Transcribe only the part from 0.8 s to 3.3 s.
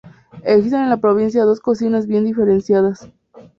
en la provincia dos cocinas bien diferenciadas.